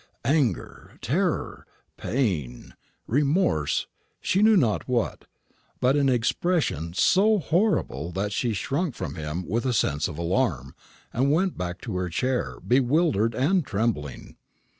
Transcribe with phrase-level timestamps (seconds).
[0.25, 2.73] Anger, terror, pain,
[3.05, 3.85] remorse,
[4.19, 5.25] she knew not what,
[5.79, 10.73] but an expression so horrible that she shrunk from him with a sense of alarm,
[11.13, 14.37] and went back to her chair, bewildered and trembling.